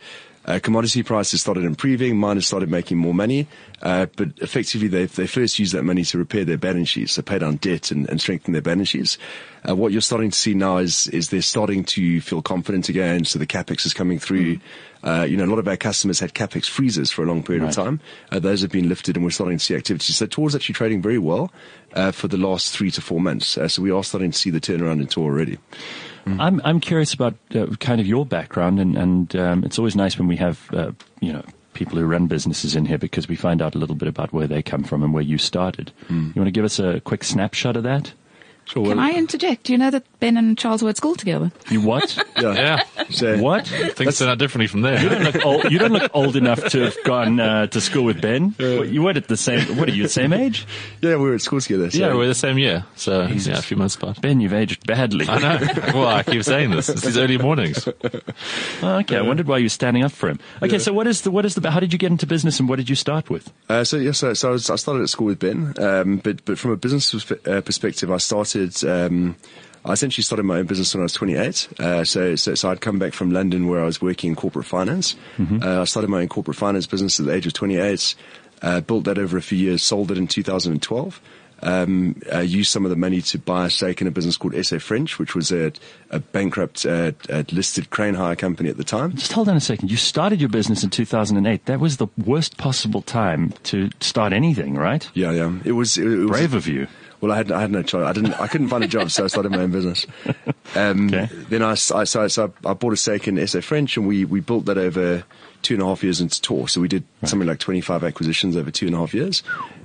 Uh, 0.46 0.60
commodity 0.60 1.04
prices 1.04 1.40
started 1.40 1.64
improving, 1.64 2.18
miners 2.18 2.48
started 2.48 2.70
making 2.70 2.98
more 2.98 3.14
money, 3.14 3.48
uh, 3.84 4.08
but 4.16 4.30
effectively 4.38 4.88
they 4.88 5.06
they 5.06 5.28
first 5.28 5.60
used 5.60 5.74
that 5.74 5.84
money 5.84 6.04
to 6.04 6.18
repair 6.18 6.44
their 6.44 6.58
balance 6.58 6.90
sheets, 6.90 7.14
to 7.16 7.22
pay 7.22 7.38
down 7.38 7.58
debt 7.58 7.92
and, 7.92 8.10
and 8.10 8.20
strengthen 8.20 8.54
their 8.54 8.62
balance 8.62 8.90
sheets. 8.90 9.20
Uh, 9.68 9.76
what 9.76 9.92
you're 9.92 10.02
starting 10.02 10.32
to 10.32 10.38
see 10.38 10.56
now 10.56 10.78
is 10.78 11.08
is 11.10 11.30
they're 11.30 11.44
starting 11.44 11.84
to 11.84 12.20
feel 12.22 12.42
confident 12.42 12.90
again, 12.90 13.24
so 13.24 13.38
the 13.38 13.46
capex 13.46 13.86
is 13.86 13.94
coming 13.94 14.18
through. 14.18 14.60
Uh, 15.03 15.25
you 15.27 15.36
know, 15.38 15.45
a 15.45 15.51
lot 15.51 15.59
of 15.59 15.68
our 15.68 15.77
customers 15.77 16.19
had 16.19 16.33
capex 16.33 16.65
freezes 16.69 17.12
for 17.12 17.24
a 17.24 17.25
long 17.27 17.42
period 17.44 17.63
Right. 17.63 17.69
of 17.77 17.83
time. 17.83 18.00
Uh, 18.31 18.39
those 18.39 18.62
have 18.62 18.71
been 18.71 18.88
lifted, 18.89 19.15
and 19.15 19.24
we're 19.25 19.31
starting 19.31 19.57
to 19.57 19.63
see 19.63 19.75
activity. 19.75 20.13
So 20.13 20.25
Tor's 20.27 20.53
actually 20.56 20.74
trading 20.75 21.01
very 21.01 21.18
well 21.18 21.51
uh, 21.95 22.12
for 22.12 22.27
the 22.27 22.38
last 22.38 22.74
three 22.75 22.92
to 22.92 23.01
four 23.01 23.19
months. 23.19 23.57
Uh, 23.57 23.68
so 23.68 23.81
we 23.81 23.89
are 23.92 24.03
starting 24.03 24.31
to 24.31 24.38
see 24.38 24.50
the 24.51 24.62
turnaround 24.62 25.01
in 25.01 25.07
Tor 25.07 25.25
already. 25.31 25.57
I'm 26.39 26.62
I'm 26.63 26.80
curious 26.80 27.13
about 27.15 27.33
uh, 27.56 27.65
kind 27.80 28.00
of 28.00 28.06
your 28.06 28.25
background, 28.27 28.80
and 28.80 28.95
and 28.95 29.36
um, 29.36 29.63
it's 29.63 29.80
always 29.80 29.95
nice 29.95 30.19
when 30.19 30.27
we 30.27 30.36
have 30.38 30.69
uh, 30.71 30.92
you 31.19 31.33
know 31.33 31.44
people 31.74 31.97
who 31.97 32.06
run 32.06 32.27
businesses 32.27 32.75
in 32.75 32.86
here 32.86 33.00
because 33.00 33.27
we 33.27 33.36
find 33.36 33.59
out 33.62 33.74
a 33.74 33.80
little 33.80 33.95
bit 33.95 34.07
about 34.07 34.31
where 34.31 34.45
they 34.45 34.62
come 34.62 34.83
from 34.83 35.01
and 35.01 35.13
where 35.15 35.24
you 35.24 35.39
started. 35.39 35.92
You 36.09 36.33
want 36.36 36.45
to 36.45 36.51
give 36.51 36.65
us 36.65 36.77
a 36.80 37.00
quick 37.00 37.24
snapshot 37.24 37.75
of 37.75 37.83
that? 37.83 38.13
Sure. 38.66 38.86
Can 38.86 39.00
I 39.00 39.12
interject? 39.12 39.66
Do 39.66 39.74
you 39.74 39.78
know 39.78 39.92
that 39.92 40.04
Ben 40.22 40.38
and 40.38 40.58
Charles 40.58 40.81
were 40.81 40.90
at 40.90 40.96
school 40.98 41.16
together? 41.16 41.52
You 41.69 41.81
what? 41.81 42.18
Yeah. 42.42 42.54
Yeah. 42.56 43.04
So, 43.12 43.38
what? 43.38 43.68
Things 43.68 44.18
turn 44.18 44.28
out 44.30 44.40
differently 44.40 44.66
from 44.66 44.80
You 44.80 44.86
there. 44.98 45.10
don't 45.10 45.24
look 45.24 45.46
old. 45.46 45.72
You 45.72 45.78
don't 45.78 45.92
look 45.92 46.10
old 46.16 46.36
enough 46.36 46.69
to 46.69 46.86
have 46.86 46.98
gone 47.04 47.40
uh, 47.40 47.68
to 47.68 47.80
school 47.80 48.04
with 48.04 48.19
Ben. 48.19 48.56
What, 48.58 48.88
you 48.90 49.04
weren't 49.04 49.18
at 49.18 49.28
the 49.28 49.38
same. 49.38 49.78
What 49.78 49.88
are 49.88 49.92
you? 49.92 50.04
The 50.04 50.10
same 50.10 50.34
age? 50.34 50.66
Yeah, 51.02 51.18
we 51.18 51.24
were 51.25 51.36
at 51.36 51.42
school 51.42 51.62
together. 51.62 51.92
So. 51.92 52.00
Yeah, 52.00 52.16
we're 52.16 52.25
the 52.25 52.34
same 52.34 52.58
year. 52.58 52.84
So, 52.96 53.28
yeah, 53.28 53.60
a 53.60 53.62
few 53.62 53.78
months 53.78 53.94
apart. 53.94 54.22
Ben, 54.22 54.40
you've 54.40 54.54
aged 54.54 54.88
badly. 54.88 55.28
I 55.30 55.38
know. 55.38 55.81
Well, 55.94 56.07
I 56.07 56.24
keep 56.24 56.44
saying 56.44 56.72
this. 56.72 56.90
It's 56.90 57.02
these 57.02 57.18
early 57.18 57.38
mornings. 57.38 57.88
Oh, 58.84 58.98
okay, 59.00 59.18
I 59.18 59.22
wondered 59.22 59.48
why 59.48 59.57
you 59.60 59.66
were 59.66 59.69
standing 59.69 60.04
up 60.04 60.12
for 60.12 60.28
him. 60.30 60.40
Okay, 60.64 60.80
so 60.80 60.92
what 60.94 61.06
is 61.06 61.22
the 61.22 61.30
what 61.31 61.46
is 61.46 61.54
the? 61.56 61.69
How 61.69 61.80
did 61.80 61.94
you 61.94 62.00
get 62.00 62.10
into 62.12 62.25
business, 62.25 62.60
and 62.60 62.68
what 62.68 62.78
did 62.78 62.90
you 62.90 62.96
start 62.96 63.30
with? 63.30 63.52
Uh, 63.69 63.84
so 63.84 63.98
yeah, 63.98 64.12
so, 64.12 64.34
so 64.34 64.50
I, 64.50 64.52
was, 64.54 64.69
I 64.69 64.75
started 64.75 65.04
at 65.04 65.10
school 65.10 65.28
with 65.28 65.38
Ben, 65.40 65.74
um, 65.78 66.18
but 66.18 66.44
but 66.46 66.57
from 66.57 66.72
a 66.72 66.75
business 66.78 67.14
perspe- 67.14 67.48
uh, 67.48 67.62
perspective, 67.62 68.10
I 68.12 68.18
started. 68.18 68.50
Um, 68.56 69.36
I 69.83 69.94
essentially 69.94 70.24
started 70.24 70.44
my 70.44 70.59
own 70.59 70.65
business 70.68 70.94
when 70.94 71.01
I 71.01 71.03
was 71.03 71.13
28. 71.13 71.69
Uh, 71.80 72.03
so, 72.03 72.36
so 72.36 72.53
so 72.53 72.69
I'd 72.69 72.81
come 72.81 73.00
back 73.00 73.13
from 73.13 73.31
London 73.31 73.68
where 73.68 73.81
I 73.81 73.86
was 73.86 74.01
working 74.01 74.30
in 74.30 74.36
corporate 74.36 74.68
finance. 74.68 75.15
Uh, 75.39 75.81
I 75.81 75.83
started 75.86 76.09
my 76.09 76.21
own 76.21 76.27
corporate 76.27 76.57
finance 76.57 76.86
business 76.86 77.19
at 77.19 77.25
the 77.25 77.33
age 77.33 77.48
of 77.48 77.53
28. 77.53 78.15
Uh, 78.62 78.81
built 78.81 79.06
that 79.06 79.18
over 79.18 79.38
a 79.38 79.42
few 79.42 79.57
years. 79.57 79.81
Sold 79.81 80.12
it 80.12 80.19
in 80.19 80.27
2012. 80.27 81.21
Um, 81.63 82.19
uh, 82.31 82.39
used 82.39 82.71
some 82.71 82.86
of 82.86 82.89
the 82.89 82.95
money 82.95 83.21
to 83.21 83.38
buy 83.38 83.68
a 83.68 83.69
stake 83.69 84.01
in 84.01 84.07
a 84.07 84.12
business 84.12 84.36
called 84.36 84.54
SA 84.65 84.80
French, 84.80 85.19
which 85.19 85.36
was 85.36 85.51
a, 85.51 85.71
a 86.09 86.19
bankrupt 86.19 86.86
uh, 86.88 87.12
uh, 87.30 87.44
listed 87.51 87.92
crane 87.92 88.15
hire 88.15 88.36
company 88.36 88.69
at 88.69 88.77
the 88.77 88.83
time. 88.83 89.15
Just 89.15 89.31
hold 89.33 89.47
on 89.47 89.56
a 89.57 89.62
second. 89.62 89.92
You 89.92 89.97
started 89.97 90.39
your 90.39 90.50
business 90.50 90.83
in 90.83 90.89
2008. 90.89 91.65
That 91.65 91.80
was 91.80 91.97
the 91.97 92.07
worst 92.24 92.57
possible 92.57 93.04
time 93.04 93.54
to 93.63 93.89
start 94.00 94.33
anything, 94.33 94.74
right? 94.75 95.07
Yeah, 95.13 95.31
yeah. 95.31 95.54
It 95.63 95.74
was 95.74 95.97
it, 95.97 96.07
it 96.07 96.18
was 96.18 96.31
Brave 96.31 96.54
of 96.56 96.68
you. 96.68 96.88
Well, 97.21 97.31
I 97.31 97.38
had 97.38 97.51
I 97.51 97.62
had 97.62 97.71
no 97.71 97.83
choice. 97.83 98.03
I 98.06 98.13
didn't. 98.13 98.33
I 98.33 98.47
couldn't 98.47 98.69
find 98.69 98.83
a 98.83 98.88
job, 98.88 99.12
so 99.12 99.23
I 99.23 99.27
started 99.27 99.51
my 99.51 99.59
own 99.59 99.71
business. 99.71 100.06
Um, 100.75 101.07
Okay. 101.13 101.29
Then 101.50 101.62
I, 101.62 101.71
I- 101.71 101.75
so, 101.75 102.27
so 102.27 102.53
I 102.65 102.73
bought 102.73 102.94
a 102.94 102.97
stake 102.97 103.27
in 103.27 103.45
SA 103.47 103.62
French, 103.62 103.95
and 103.97 104.07
we 104.07 104.25
we 104.25 104.39
built 104.39 104.65
that 104.65 104.77
over 104.77 105.23
two 105.62 105.75
and 105.75 105.83
a 105.83 105.85
half 105.85 106.03
years 106.03 106.19
into 106.19 106.41
Tor. 106.41 106.68
So 106.68 106.81
we 106.81 106.88
did 106.88 107.03
something 107.25 107.47
like 107.47 107.59
25 107.59 108.03
acquisitions 108.03 108.57
over 108.57 108.71
two 108.71 108.88
and 108.88 108.95
a 108.95 108.97
half 108.97 109.13
years, 109.13 109.44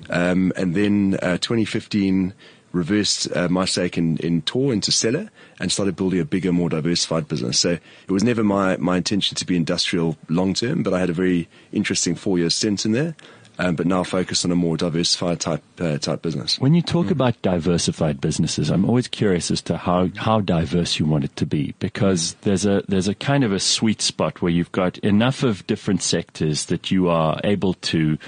um, 0.08 0.52
and 0.56 0.74
then 0.74 1.18
uh, 1.22 1.36
2015 1.38 2.32
reversed 2.72 3.34
uh, 3.34 3.48
my 3.48 3.64
stake 3.64 3.96
in, 3.96 4.18
in 4.18 4.42
Tor 4.42 4.70
into 4.72 4.92
Stellar 4.92 5.30
and 5.58 5.72
started 5.72 5.96
building 5.96 6.20
a 6.20 6.24
bigger, 6.26 6.52
more 6.52 6.68
diversified 6.68 7.26
business. 7.26 7.58
So 7.58 7.70
it 7.70 8.10
was 8.10 8.22
never 8.22 8.44
my, 8.44 8.76
my 8.76 8.98
intention 8.98 9.34
to 9.36 9.46
be 9.46 9.56
industrial 9.56 10.16
long 10.28 10.52
term, 10.52 10.82
but 10.82 10.92
I 10.92 11.00
had 11.00 11.08
a 11.08 11.14
very 11.14 11.48
interesting 11.72 12.14
four 12.14 12.38
year 12.38 12.50
stint 12.50 12.84
in 12.84 12.92
there. 12.92 13.14
Um, 13.58 13.74
but 13.74 13.86
now 13.86 14.04
focus 14.04 14.44
on 14.44 14.52
a 14.52 14.56
more 14.56 14.76
diversified 14.76 15.40
type 15.40 15.62
uh, 15.80 15.96
type 15.98 16.20
business. 16.20 16.58
When 16.58 16.74
you 16.74 16.82
talk 16.82 17.10
about 17.10 17.40
diversified 17.40 18.20
businesses, 18.20 18.70
I'm 18.70 18.84
always 18.84 19.08
curious 19.08 19.50
as 19.50 19.62
to 19.62 19.78
how, 19.78 20.10
how 20.16 20.40
diverse 20.40 20.98
you 20.98 21.06
want 21.06 21.24
it 21.24 21.34
to 21.36 21.46
be 21.46 21.74
because 21.78 22.34
there's 22.42 22.66
a 22.66 22.82
there's 22.86 23.08
a 23.08 23.14
kind 23.14 23.44
of 23.44 23.52
a 23.52 23.60
sweet 23.60 24.02
spot 24.02 24.42
where 24.42 24.52
you've 24.52 24.72
got 24.72 24.98
enough 24.98 25.42
of 25.42 25.66
different 25.66 26.02
sectors 26.02 26.66
that 26.66 26.90
you 26.90 27.08
are 27.08 27.40
able 27.44 27.74
to 27.74 28.18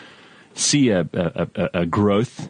see 0.55 0.89
a, 0.91 1.07
a, 1.13 1.49
a, 1.55 1.71
a 1.83 1.87
growth 1.87 2.49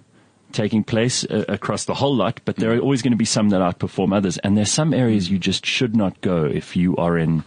taking 0.52 0.82
place 0.82 1.24
uh, 1.24 1.44
across 1.48 1.84
the 1.84 1.94
whole 1.94 2.14
lot, 2.14 2.40
but 2.44 2.56
there 2.56 2.72
are 2.72 2.78
always 2.78 3.02
going 3.02 3.12
to 3.12 3.18
be 3.18 3.24
some 3.24 3.50
that 3.50 3.60
outperform 3.60 4.16
others, 4.16 4.38
and 4.38 4.56
there's 4.56 4.72
some 4.72 4.94
areas 4.94 5.30
you 5.30 5.38
just 5.38 5.66
should 5.66 5.94
not 5.94 6.20
go 6.20 6.44
if 6.44 6.76
you 6.76 6.96
are 6.96 7.18
in 7.18 7.44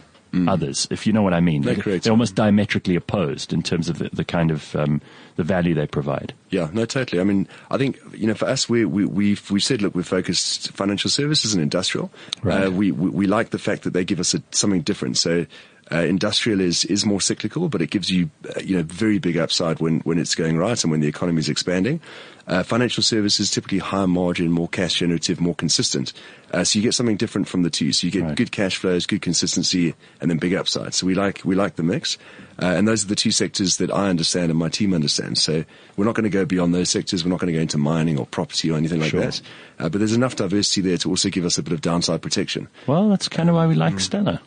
others, 0.48 0.88
if 0.90 1.06
you 1.06 1.12
know 1.12 1.22
what 1.22 1.34
I 1.34 1.40
mean. 1.40 1.62
They're, 1.62 1.74
they're 1.74 2.12
almost 2.12 2.34
diametrically 2.34 2.96
opposed 2.96 3.52
in 3.52 3.62
terms 3.62 3.88
of 3.88 3.98
the, 3.98 4.08
the 4.12 4.24
kind 4.24 4.50
of 4.50 4.74
um, 4.74 5.00
the 5.36 5.44
value 5.44 5.74
they 5.74 5.86
provide. 5.86 6.32
Yeah, 6.50 6.70
no, 6.72 6.84
totally. 6.84 7.20
I 7.20 7.24
mean, 7.24 7.46
I 7.70 7.78
think 7.78 7.98
you 8.14 8.26
know, 8.26 8.34
for 8.34 8.46
us, 8.46 8.68
we 8.68 8.84
we 8.84 9.04
we've 9.04 9.50
we 9.50 9.60
said, 9.60 9.82
look, 9.82 9.94
we're 9.94 10.02
focused 10.02 10.72
financial 10.72 11.10
services 11.10 11.54
and 11.54 11.62
industrial. 11.62 12.10
Right. 12.42 12.66
Uh, 12.66 12.70
we, 12.70 12.90
we 12.92 13.10
we 13.10 13.26
like 13.26 13.50
the 13.50 13.58
fact 13.58 13.82
that 13.82 13.92
they 13.92 14.04
give 14.04 14.20
us 14.20 14.34
a, 14.34 14.42
something 14.50 14.82
different. 14.82 15.18
So. 15.18 15.46
Uh, 15.90 15.96
industrial 15.98 16.60
is, 16.60 16.84
is 16.86 17.04
more 17.04 17.20
cyclical, 17.20 17.68
but 17.68 17.82
it 17.82 17.90
gives 17.90 18.08
you, 18.10 18.30
uh, 18.56 18.60
you 18.60 18.76
know, 18.76 18.82
very 18.84 19.18
big 19.18 19.36
upside 19.36 19.78
when, 19.80 20.00
when 20.00 20.16
it's 20.18 20.34
going 20.34 20.56
right 20.56 20.82
and 20.84 20.90
when 20.90 21.00
the 21.00 21.08
economy 21.08 21.38
is 21.40 21.48
expanding. 21.50 22.00
Uh, 22.46 22.62
financial 22.62 23.02
services 23.02 23.50
typically 23.50 23.78
higher 23.78 24.06
margin, 24.06 24.50
more 24.50 24.68
cash 24.68 24.94
generative, 25.00 25.40
more 25.40 25.54
consistent. 25.54 26.12
Uh, 26.52 26.64
so 26.64 26.78
you 26.78 26.82
get 26.82 26.94
something 26.94 27.16
different 27.16 27.46
from 27.46 27.62
the 27.62 27.68
two. 27.70 27.92
So 27.92 28.06
you 28.06 28.10
get 28.10 28.22
Right. 28.22 28.36
good 28.36 28.52
cash 28.52 28.76
flows, 28.76 29.06
good 29.06 29.22
consistency, 29.22 29.94
and 30.20 30.30
then 30.30 30.38
big 30.38 30.54
upside. 30.54 30.94
So 30.94 31.06
we 31.06 31.14
like 31.14 31.42
we 31.44 31.54
like 31.54 31.76
the 31.76 31.82
mix, 31.82 32.16
uh, 32.60 32.66
and 32.66 32.86
those 32.88 33.04
are 33.04 33.08
the 33.08 33.14
two 33.16 33.30
sectors 33.30 33.76
that 33.76 33.90
I 33.92 34.08
understand 34.08 34.50
and 34.50 34.58
my 34.58 34.68
team 34.68 34.94
understands. 34.94 35.42
So 35.42 35.64
we're 35.96 36.04
not 36.04 36.14
going 36.14 36.24
to 36.24 36.30
go 36.30 36.44
beyond 36.44 36.74
those 36.74 36.90
sectors. 36.90 37.24
We're 37.24 37.30
not 37.30 37.38
going 37.40 37.52
to 37.52 37.58
go 37.58 37.62
into 37.62 37.78
mining 37.78 38.18
or 38.18 38.26
property 38.26 38.70
or 38.70 38.76
anything 38.76 39.00
like 39.00 39.10
Sure. 39.10 39.20
that. 39.20 39.40
Uh, 39.78 39.88
but 39.88 39.98
there's 39.98 40.14
enough 40.14 40.36
diversity 40.36 40.80
there 40.80 40.96
to 40.98 41.10
also 41.10 41.28
give 41.28 41.44
us 41.44 41.58
a 41.58 41.62
bit 41.62 41.72
of 41.72 41.80
downside 41.80 42.22
protection. 42.22 42.68
Well, 42.86 43.08
that's 43.10 43.28
kind 43.28 43.48
of 43.50 43.54
why 43.56 43.66
we 43.66 43.74
Mm. 43.74 43.78
like 43.78 44.00
Stellar. 44.00 44.40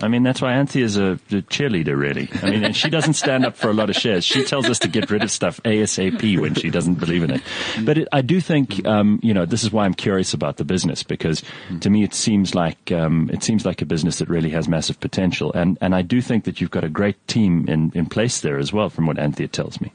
I 0.00 0.08
mean, 0.08 0.22
that's 0.22 0.40
why 0.40 0.52
Anthea 0.52 0.84
is 0.84 0.96
a, 0.96 1.12
a 1.12 1.42
cheerleader, 1.42 1.96
really. 1.98 2.28
I 2.42 2.50
mean, 2.50 2.64
and 2.64 2.76
she 2.76 2.90
doesn't 2.90 3.14
stand 3.14 3.44
up 3.44 3.56
for 3.56 3.70
a 3.70 3.72
lot 3.72 3.90
of 3.90 3.96
shares. 3.96 4.24
She 4.24 4.44
tells 4.44 4.68
us 4.68 4.78
to 4.80 4.88
get 4.88 5.10
rid 5.10 5.22
of 5.22 5.30
stuff 5.30 5.60
ASAP 5.64 6.38
when 6.38 6.54
she 6.54 6.70
doesn't 6.70 6.94
believe 6.94 7.22
in 7.22 7.30
it. 7.30 7.42
But 7.84 7.98
it, 7.98 8.08
I 8.12 8.20
do 8.20 8.40
think, 8.40 8.86
um, 8.86 9.20
you 9.22 9.34
know, 9.34 9.46
this 9.46 9.64
is 9.64 9.72
why 9.72 9.84
I'm 9.84 9.94
curious 9.94 10.34
about 10.34 10.56
the 10.56 10.64
business 10.64 11.02
because 11.02 11.42
to 11.80 11.90
me 11.90 12.02
it 12.04 12.14
seems 12.14 12.54
like 12.54 12.92
um, 12.92 13.30
it 13.32 13.42
seems 13.42 13.64
like 13.64 13.82
a 13.82 13.86
business 13.86 14.18
that 14.18 14.28
really 14.28 14.50
has 14.50 14.68
massive 14.68 15.00
potential, 15.00 15.52
and 15.52 15.78
and 15.80 15.94
I 15.94 16.02
do 16.02 16.20
think 16.20 16.44
that 16.44 16.60
you've 16.60 16.70
got 16.70 16.84
a 16.84 16.88
great 16.88 17.26
team 17.26 17.66
in 17.68 17.92
in 17.94 18.06
place 18.06 18.40
there 18.40 18.58
as 18.58 18.72
well, 18.72 18.90
from 18.90 19.06
what 19.06 19.18
Anthea 19.18 19.48
tells 19.48 19.80
me. 19.80 19.92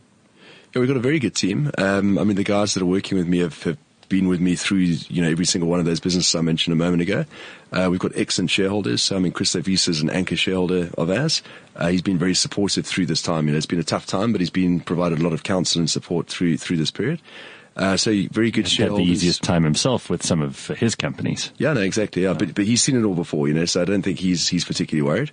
Yeah, 0.74 0.82
we've 0.82 0.88
got 0.88 0.98
a 0.98 1.02
very 1.02 1.20
good 1.20 1.36
team. 1.36 1.72
Um, 1.78 2.20
I 2.20 2.24
mean, 2.24 2.36
the 2.36 2.44
guys 2.44 2.76
that 2.76 2.84
are 2.84 2.86
working 2.86 3.18
with 3.18 3.28
me 3.28 3.40
have, 3.40 3.64
have 3.64 3.78
been 4.10 4.28
with 4.28 4.42
me 4.42 4.56
through, 4.56 4.80
you 4.80 5.22
know, 5.22 5.30
every 5.30 5.46
single 5.46 5.70
one 5.70 5.80
of 5.80 5.86
those 5.86 6.00
businesses 6.00 6.34
I 6.36 6.42
mentioned 6.42 6.74
a 6.74 6.76
moment 6.76 7.02
ago. 7.02 7.26
Uh, 7.72 7.88
we've 7.90 8.00
got 8.00 8.12
excellent 8.16 8.50
shareholders. 8.50 9.12
I 9.12 9.20
mean, 9.20 9.32
Christo 9.32 9.62
Wiese 9.62 9.88
is 9.88 10.02
an 10.02 10.10
anchor 10.10 10.36
shareholder 10.36 10.90
of 10.98 11.10
ours. 11.10 11.42
Uh, 11.76 11.88
he's 11.88 12.02
been 12.02 12.18
very 12.18 12.34
supportive 12.34 12.86
through 12.86 13.06
this 13.06 13.22
time. 13.22 13.46
You 13.46 13.54
know, 13.54 13.58
it's 13.58 13.66
been 13.66 13.80
a 13.80 13.84
tough 13.84 14.06
time, 14.06 14.32
but 14.32 14.42
he's 14.42 14.50
been 14.50 14.80
provided 14.80 15.20
a 15.20 15.24
lot 15.24 15.34
of 15.34 15.44
counsel 15.44 15.80
and 15.80 15.90
support 15.90 16.28
through 16.28 16.58
through 16.58 16.78
this 16.78 16.92
period. 16.92 17.22
Uh, 17.80 17.96
so 17.96 18.12
very 18.32 18.52
good 18.52 18.68
had 18.68 18.92
the 18.92 18.98
easiest 18.98 19.42
time 19.42 19.64
himself 19.64 20.10
with 20.10 20.22
some 20.22 20.42
of 20.42 20.68
his 20.68 20.96
companies. 20.96 21.54
Yeah, 21.58 21.72
no, 21.72 21.82
exactly. 21.82 22.24
Yeah, 22.24 22.34
but 22.34 22.54
but 22.54 22.66
he's 22.66 22.84
seen 22.84 23.00
it 23.00 23.06
all 23.06 23.16
before, 23.16 23.48
you 23.48 23.54
know. 23.54 23.64
So 23.64 23.82
I 23.82 23.86
don't 23.86 24.02
think 24.02 24.20
he's 24.20 24.50
he's 24.50 24.66
particularly 24.66 25.08
worried. 25.08 25.32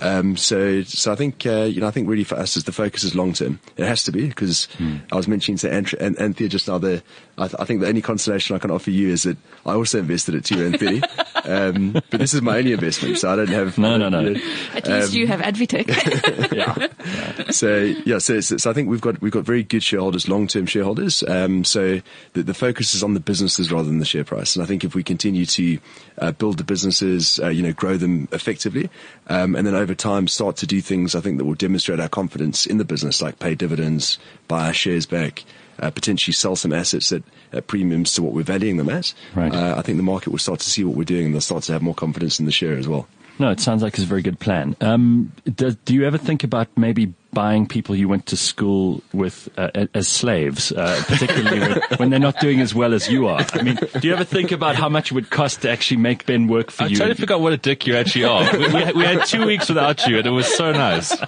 Um, 0.00 0.36
so 0.36 0.82
so 0.82 1.12
I 1.12 1.14
think 1.14 1.46
uh, 1.46 1.62
you 1.62 1.80
know 1.80 1.86
I 1.86 1.90
think 1.92 2.08
really 2.08 2.24
for 2.24 2.34
us 2.34 2.56
is 2.56 2.64
the 2.64 2.72
focus 2.72 3.04
is 3.04 3.14
long 3.14 3.32
term. 3.32 3.60
It 3.76 3.86
has 3.86 4.02
to 4.04 4.12
be 4.12 4.26
because 4.28 4.66
I 5.12 5.16
was 5.16 5.28
mentioning 5.28 5.58
to 5.58 5.72
Ant- 5.72 5.92
An- 5.94 6.18
Anthea 6.18 6.48
just 6.48 6.66
now. 6.66 6.78
The 6.78 7.02
I, 7.38 7.48
th- 7.48 7.60
I 7.60 7.64
think 7.64 7.80
the 7.80 7.88
only 7.88 8.02
consolation 8.02 8.54
I 8.56 8.58
can 8.58 8.70
offer 8.70 8.90
you 8.90 9.08
is 9.10 9.22
that 9.24 9.36
I 9.66 9.72
also 9.74 9.98
invested 10.00 10.34
at 10.34 10.44
two 10.44 10.64
and 10.66 10.78
thirty, 10.78 11.02
um, 11.44 11.92
but 11.92 12.10
this 12.20 12.34
is 12.34 12.42
my 12.42 12.58
only 12.58 12.72
investment, 12.72 13.18
so 13.18 13.32
I 13.32 13.36
don't 13.36 13.48
have 13.48 13.76
No, 13.78 13.96
no, 13.96 14.08
no. 14.08 14.20
you 14.20 14.30
know, 14.34 14.40
At 14.74 14.86
least 14.88 15.14
you 15.14 15.26
have 15.28 15.40
Advitech. 15.40 16.52
Yeah. 16.54 17.50
so 17.50 17.76
yeah, 18.06 18.18
so, 18.18 18.40
so, 18.40 18.56
so 18.56 18.70
I 18.70 18.72
think 18.72 18.88
we've 18.88 19.00
got 19.00 19.20
we've 19.20 19.32
got 19.32 19.44
very 19.44 19.62
good 19.62 19.82
shareholders, 19.82 20.28
long 20.28 20.46
term 20.46 20.66
shareholders. 20.66 21.22
Um, 21.26 21.64
so 21.64 22.00
the, 22.32 22.42
the 22.42 22.54
focus 22.54 22.94
is 22.94 23.02
on 23.02 23.14
the 23.14 23.20
businesses 23.20 23.70
rather 23.72 23.86
than 23.88 23.98
the 23.98 24.04
share 24.04 24.24
price. 24.24 24.56
And 24.56 24.62
I 24.62 24.66
think 24.66 24.84
if 24.84 24.94
we 24.94 25.02
continue 25.02 25.46
to 25.46 25.78
uh, 26.18 26.32
build 26.32 26.58
the 26.58 26.64
businesses, 26.64 27.38
uh, 27.40 27.48
you 27.48 27.62
know, 27.62 27.72
grow 27.72 27.96
them 27.96 28.28
effectively, 28.32 28.88
um, 29.28 29.54
and 29.56 29.66
then 29.66 29.74
over 29.84 29.94
time 29.94 30.26
start 30.26 30.56
to 30.56 30.66
do 30.66 30.80
things, 30.80 31.14
I 31.14 31.20
think 31.20 31.36
that 31.36 31.44
will 31.44 31.54
demonstrate 31.54 32.00
our 32.00 32.08
confidence 32.08 32.64
in 32.64 32.78
the 32.78 32.84
business, 32.84 33.20
like 33.20 33.38
pay 33.38 33.54
dividends, 33.54 34.18
buy 34.48 34.68
our 34.68 34.72
shares 34.72 35.06
back. 35.06 35.44
Uh, 35.76 35.90
potentially 35.90 36.32
sell 36.32 36.54
some 36.54 36.72
assets 36.72 37.10
at, 37.10 37.24
at 37.52 37.66
premiums 37.66 38.12
to 38.14 38.22
what 38.22 38.32
we're 38.32 38.44
valuing 38.44 38.76
them 38.76 38.88
at. 38.88 39.12
Right. 39.34 39.52
Uh, 39.52 39.74
I 39.76 39.82
think 39.82 39.96
the 39.96 40.04
market 40.04 40.30
will 40.30 40.38
start 40.38 40.60
to 40.60 40.70
see 40.70 40.84
what 40.84 40.96
we're 40.96 41.02
doing 41.02 41.26
and 41.26 41.34
they'll 41.34 41.40
start 41.40 41.64
to 41.64 41.72
have 41.72 41.82
more 41.82 41.96
confidence 41.96 42.38
in 42.38 42.46
the 42.46 42.52
share 42.52 42.76
as 42.76 42.86
well. 42.86 43.08
No, 43.40 43.50
it 43.50 43.58
sounds 43.58 43.82
like 43.82 43.94
it's 43.94 44.04
a 44.04 44.06
very 44.06 44.22
good 44.22 44.38
plan. 44.38 44.76
Um, 44.80 45.32
do, 45.52 45.72
do 45.72 45.92
you 45.92 46.06
ever 46.06 46.16
think 46.16 46.44
about 46.44 46.68
maybe 46.76 47.12
buying 47.34 47.66
people 47.66 47.94
you 47.94 48.08
went 48.08 48.26
to 48.26 48.36
school 48.36 49.02
with 49.12 49.48
uh, 49.58 49.70
as 49.94 50.08
slaves, 50.08 50.72
uh, 50.72 51.02
particularly 51.06 51.60
when, 51.60 51.80
when 51.98 52.10
they're 52.10 52.18
not 52.20 52.38
doing 52.40 52.60
as 52.60 52.74
well 52.74 52.94
as 52.94 53.10
you 53.10 53.26
are. 53.28 53.44
I 53.52 53.62
mean, 53.62 53.76
do 54.00 54.08
you 54.08 54.14
ever 54.14 54.24
think 54.24 54.52
about 54.52 54.76
how 54.76 54.88
much 54.88 55.10
it 55.10 55.14
would 55.14 55.30
cost 55.30 55.62
to 55.62 55.70
actually 55.70 55.98
make 55.98 56.24
Ben 56.26 56.46
work 56.46 56.70
for 56.70 56.84
I'm 56.84 56.90
you? 56.90 56.96
trying 56.96 57.10
to 57.10 57.14
figure 57.14 57.34
out 57.34 57.40
what 57.42 57.52
a 57.52 57.56
dick 57.58 57.86
you 57.86 57.96
actually 57.96 58.24
are. 58.24 58.50
We, 58.56 58.66
we, 58.68 58.82
had- 58.82 58.94
we 58.94 59.04
had 59.04 59.24
two 59.26 59.44
weeks 59.44 59.68
without 59.68 60.06
you, 60.06 60.18
and 60.18 60.26
it 60.26 60.30
was 60.30 60.46
so 60.46 60.72
nice. 60.72 61.14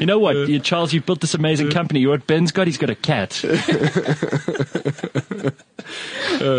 You 0.00 0.06
know 0.06 0.18
what, 0.18 0.48
Charles? 0.64 0.92
You've 0.92 1.06
built 1.06 1.20
this 1.20 1.34
amazing 1.34 1.70
company. 1.70 2.00
You 2.00 2.06
know 2.06 2.12
what 2.12 2.26
Ben's 2.26 2.50
got? 2.50 2.66
He's 2.66 2.78
got 2.78 2.90
a 2.90 2.94
cat. 2.96 3.32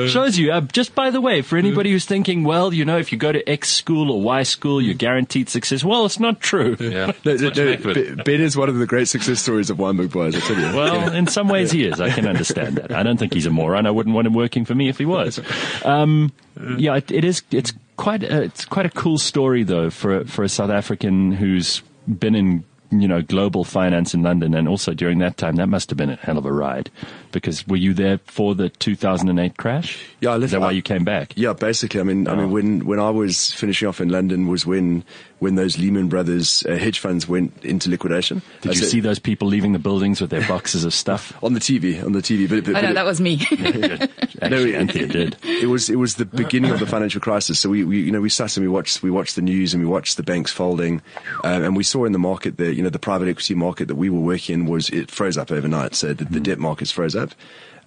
Shows 0.08 0.38
you. 0.38 0.52
Uh, 0.52 0.62
just 0.62 0.96
by 0.96 1.10
the 1.10 1.22
way, 1.22 1.42
for 1.42 1.58
anybody 1.58 1.92
who's 1.92 2.06
thinking, 2.06 2.44
well, 2.44 2.74
you 2.74 2.86
know, 2.86 2.98
if 2.98 3.12
you 3.12 3.18
go 3.18 3.32
to 3.32 3.48
X 3.50 3.70
school 3.70 4.12
or 4.12 4.22
Y 4.22 4.44
school, 4.44 4.82
you're 4.82 4.94
guaranteed 4.94 5.50
success. 5.50 5.84
Well, 5.84 6.06
it's 6.06 6.20
not 6.20 6.40
true. 6.40 6.76
Yeah, 6.80 7.12
No, 7.26 7.36
no, 7.36 7.50
no, 7.50 7.66
make 7.66 7.80
of 7.80 7.98
it. 7.98 8.16
Ben- 8.18 8.24
Ben 8.26 8.42
is 8.42 8.56
one 8.58 8.70
of 8.70 8.76
the 8.78 8.86
great 8.86 9.08
success 9.08 9.40
stories 9.42 9.70
of 9.70 9.78
Wynberg 9.78 10.12
Boys, 10.12 10.36
I 10.36 10.40
tell 10.40 10.58
you. 10.58 10.76
Well, 10.78 11.12
in 11.14 11.28
some 11.28 11.48
ways 11.48 11.72
he 11.72 11.86
is. 11.86 12.00
I 12.02 12.10
can 12.10 12.28
understand 12.28 12.78
that. 12.78 12.92
I 12.92 13.04
don't 13.04 13.18
think 13.18 13.34
he's 13.34 13.46
a 13.46 13.50
moron. 13.52 13.86
I 13.86 13.92
wouldn't 13.92 14.14
want 14.16 14.28
him 14.28 14.34
working 14.34 14.66
for 14.66 14.76
me 14.76 14.90
if 14.90 14.98
he 14.98 15.06
was. 15.06 15.40
Um, 15.86 16.32
yeah, 16.78 16.96
it, 16.98 17.12
it 17.12 17.24
is. 17.26 17.42
It's 17.52 17.74
quite. 17.98 18.24
A, 18.24 18.44
it's 18.44 18.66
quite 18.66 18.86
a 18.86 18.90
cool 18.90 19.18
story 19.18 19.64
though 19.64 19.90
for 19.90 20.24
for 20.26 20.44
a 20.44 20.50
South 20.50 20.70
African 20.70 21.32
who's 21.32 21.82
been 22.08 22.36
in 22.36 22.64
you 23.02 23.08
know 23.08 23.22
global 23.22 23.64
finance 23.64 24.14
in 24.14 24.24
London, 24.24 24.54
and 24.54 24.68
also 24.68 24.94
during 24.94 25.20
that 25.20 25.38
time, 25.38 25.56
that 25.58 25.68
must 25.70 25.90
have 25.90 25.98
been 25.98 26.10
a 26.12 26.16
hell 26.18 26.38
of 26.38 26.46
a 26.46 26.52
ride. 26.54 26.90
Because 27.32 27.68
were 27.68 27.78
you 27.78 27.94
there 27.94 28.20
for 28.26 28.54
the 28.54 28.70
2008 28.70 29.58
crash? 29.58 29.98
Yeah, 30.22 30.32
I 30.32 30.36
Is 30.36 30.42
lived- 30.42 30.54
that 30.54 30.62
why 30.62 30.68
I- 30.68 30.72
you 30.72 30.82
came 30.84 31.04
back? 31.04 31.34
Yeah, 31.36 31.54
basically. 31.54 32.00
I 32.00 32.04
mean, 32.04 32.28
I 32.28 32.36
mean, 32.36 32.52
when 32.52 32.86
when 32.86 33.00
I 33.00 33.10
was 33.10 33.52
finishing 33.52 33.88
off 33.88 34.00
in 34.02 34.10
London 34.10 34.48
was 34.48 34.66
when 34.66 35.04
when 35.40 35.56
those 35.56 35.78
Lehman 35.78 36.08
Brothers 36.08 36.64
uh, 36.70 36.76
hedge 36.78 37.00
funds 37.00 37.28
went 37.28 37.52
into 37.66 37.90
liquidation. 37.90 38.42
Did 38.62 38.70
Uh, 38.70 38.74
you 38.76 38.80
so- 38.82 38.86
see 38.86 39.00
those 39.02 39.20
people 39.20 39.48
leaving 39.48 39.74
the 39.74 39.80
buildings 39.80 40.22
with 40.22 40.30
their 40.30 40.48
boxes 40.48 40.86
of 40.86 40.94
stuff? 40.94 41.34
on 41.44 41.54
the 41.54 41.60
TV? 41.60 42.02
On 42.06 42.14
the 42.14 42.22
TV, 42.22 42.48
but, 42.48 42.64
but, 42.64 42.70
I 42.70 42.74
but 42.74 42.84
know 42.84 42.90
it- 42.92 42.94
that 42.94 43.06
was 43.06 43.20
me. 43.20 43.42
Actually, 44.42 44.76
Anthea 44.76 45.08
did. 45.08 45.38
It 45.44 45.68
was 45.70 45.90
it 45.90 45.96
was 45.98 46.16
the 46.16 46.26
beginning 46.26 46.72
of 46.72 46.80
the 46.80 46.86
financial 46.86 47.20
crisis. 47.22 47.60
So 47.60 47.70
we, 47.70 47.84
we 47.84 48.02
you 48.02 48.12
know 48.12 48.22
we 48.22 48.30
sat 48.30 48.56
and 48.58 48.66
we 48.66 48.70
watched 48.70 49.02
we 49.04 49.10
watched 49.12 49.36
the 49.36 49.42
news 49.42 49.74
and 49.74 49.82
we 49.84 49.90
watched 49.90 50.18
the 50.18 50.24
banks 50.24 50.52
folding, 50.52 51.02
um, 51.44 51.64
and 51.64 51.76
we 51.78 51.84
saw 51.84 52.06
in 52.06 52.12
the 52.12 52.20
market 52.20 52.58
that 52.58 52.76
you 52.76 52.83
know 52.84 52.90
the 52.90 53.00
private 53.00 53.28
equity 53.28 53.56
market 53.56 53.88
that 53.88 53.96
we 53.96 54.10
were 54.10 54.20
working 54.20 54.54
in 54.62 54.66
was 54.66 54.90
it 54.90 55.10
froze 55.10 55.38
up 55.38 55.52
overnight. 55.52 55.96
So 55.96 56.14
the, 56.14 56.26
the 56.26 56.40
debt 56.40 56.60
markets 56.60 56.92
froze 56.92 57.16
up. 57.16 57.32